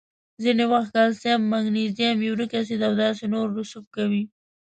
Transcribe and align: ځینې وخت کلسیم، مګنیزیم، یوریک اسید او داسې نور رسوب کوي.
ځینې 0.43 0.65
وخت 0.73 0.89
کلسیم، 0.97 1.41
مګنیزیم، 1.53 2.17
یوریک 2.27 2.51
اسید 2.59 2.81
او 2.87 2.93
داسې 3.03 3.23
نور 3.33 3.47
رسوب 3.57 3.85
کوي. 3.95 4.23